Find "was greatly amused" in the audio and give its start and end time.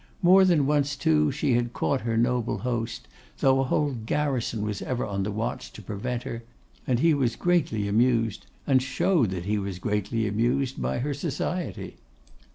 7.13-8.47, 9.59-10.81